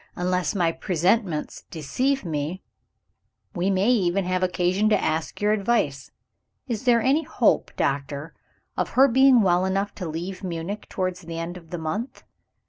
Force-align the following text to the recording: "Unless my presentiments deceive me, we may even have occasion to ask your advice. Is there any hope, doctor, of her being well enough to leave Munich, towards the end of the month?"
"Unless 0.15 0.55
my 0.55 0.71
presentiments 0.71 1.63
deceive 1.69 2.25
me, 2.25 2.63
we 3.53 3.69
may 3.69 3.89
even 3.91 4.25
have 4.25 4.41
occasion 4.41 4.89
to 4.89 4.99
ask 4.99 5.39
your 5.39 5.51
advice. 5.51 6.09
Is 6.67 6.85
there 6.85 7.03
any 7.03 7.21
hope, 7.21 7.69
doctor, 7.77 8.33
of 8.75 8.89
her 8.97 9.07
being 9.07 9.43
well 9.43 9.63
enough 9.63 9.93
to 10.01 10.09
leave 10.09 10.43
Munich, 10.43 10.89
towards 10.89 11.21
the 11.21 11.37
end 11.37 11.55
of 11.55 11.69
the 11.69 11.77
month?" 11.77 12.23